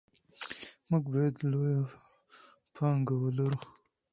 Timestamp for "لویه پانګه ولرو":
1.51-3.59